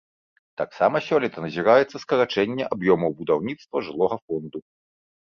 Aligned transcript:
Таксама 0.59 0.95
сёлета 1.07 1.37
назіраецца 1.45 2.01
скарачэнне 2.03 2.65
аб'ёмаў 2.77 3.11
будаўніцтва 3.19 3.83
жылога 3.89 4.17
фонду. 4.25 4.63